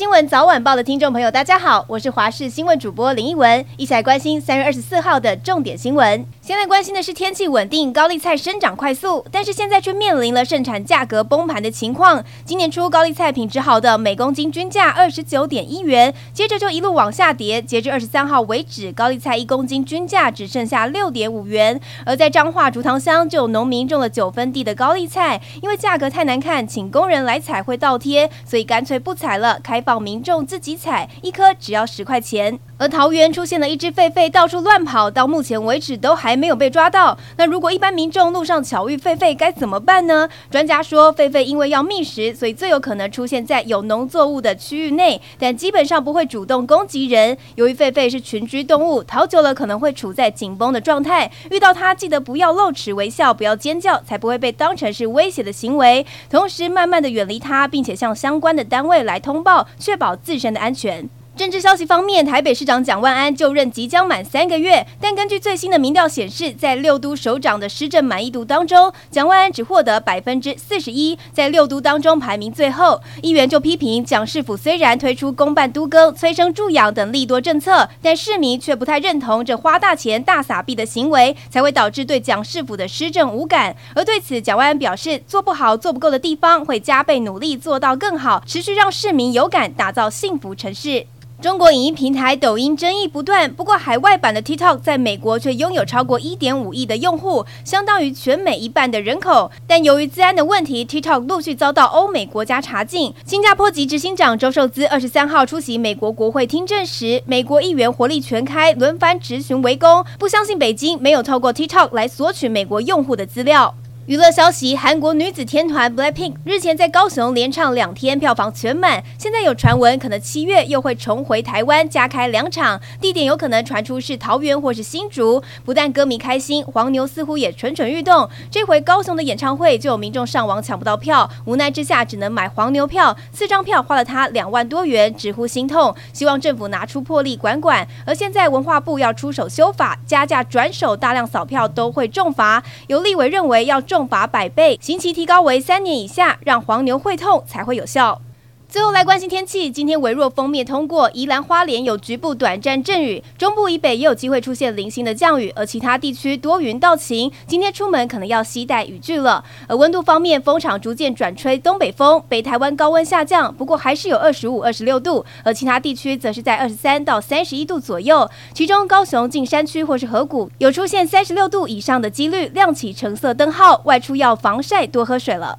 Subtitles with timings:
[0.00, 6.24] 新闻早晚报的听众朋友，大家好，我是华视新闻主播林一文，一起来关心三月二十四号的重点新闻。
[6.40, 12.24] 现在关心的是天气稳定，高丽菜生长快速，但是现在却面临了盛产价格崩盘的情况。
[12.46, 21.78] 今年初高丽菜品质好的每公斤均价二十九点一元，接着就一路往下跌，截至二十三号为止，高丽菜一公斤均价只剩下六点五元。
[22.06, 29.89] 而在彰化竹塘乡，就有农民种了九分地的高丽菜，因为价格太难看，请工人来采会倒贴，所以干脆不采了，开放。
[29.98, 37.18] 民众自己采一颗只要十块钱，而桃园出现了一只狒狒到处乱跑，到目前为止都还没有被抓到。
[37.36, 40.28] 那如果一般民众路上巧遇狒狒该怎么办呢？
[40.50, 47.36] 专家说，狒狒因为要觅食，所以最有可能出现在有农作物的区域内，但基本上不会主动攻击人。
[47.54, 56.04] 由于狒狒是群居动物，逃久了可能会处在紧绷的状态，遇到它记得不要露齿微笑，不要尖叫，才不会被当成是威胁的行为。
[56.28, 59.66] 同时，慢慢的远离它，并且向相关的单位来通报。
[59.80, 61.08] 确保自身的安全。
[61.40, 73.00] 政治消息方面，台北市长蒋万安就任即将满三个月，但根据最新的民调显示，在六都首长的施政满意度当中，蒋万安只获得百分之四十一，在六都当中排名最后。
[73.22, 83.74] 议员就批评蒋市府虽然推出公办都更、催生助养等利多政策，但市民却不太认同这花大钱大撒币的行为，才会导致对蒋市府的施政无感。
[83.94, 91.06] 而对此，蒋万安表示，做不好、做不够的地方，会加倍努力做到更好，持续让市民有感，打造幸福城市。
[91.40, 99.50] 中国影音平台抖音争议不断，不过海外版的 TikTok 在美国却拥有超过一点五亿的用户，相当于全美一半的人口。
[99.66, 103.14] 但由于治安的问题，TikTok 陆续遭到欧美国家查禁。
[103.24, 113.74] 新加坡籍执行长周受资二十三号出席美国国会听证时，美国议员火力全开，轮番质询围攻，不相信北京没有透过 TikTok 来索取美国用户的资料。
[114.06, 119.04] 娱乐消息：韩国女子天团 BLACKPINK 日前在高雄连唱两天，票房全满。
[119.18, 125.40] 现在有传闻，可能七月又会重回台湾，加开两场，地点有可能传出是桃园或是新竹。
[125.66, 128.28] 不但歌迷开心，黄牛似乎也蠢蠢欲动。
[128.50, 137.86] 这回高雄的演唱会就有民众上网抢不到票，无奈之下只能买黄牛票，四张票花了他两万多元，直呼心痛，希望政府拿出魄力管管。
[138.06, 142.60] 而现在文化部要出手修法，加价转手大量扫票都会重罚。
[142.88, 143.80] 有立委认为要。
[143.90, 148.22] 重罚百倍，刑期提高为三年以下，让黄牛会痛才会有效。
[148.70, 157.32] 最后来关心天气，今天微弱锋面通过宜兰花莲，有局部短暂阵雨，中部以北也有机会出现零星的降雨，而其他地区多云到晴。
[157.48, 159.44] 今天出门可能要携带雨具了。
[159.66, 168.30] 而温度方面，风场逐渐转吹东北风，北台湾高温下降，不过还是有二十五、二十六度，而其他地区则是在二十三到三十一度左右。
[168.54, 175.58] 其中高雄近山区或是河谷有出现三十六度以上的几率，亮起橙色灯号，外出要防晒，多喝水了。